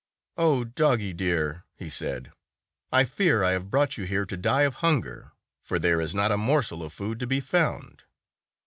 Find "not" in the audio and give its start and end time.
6.15-6.31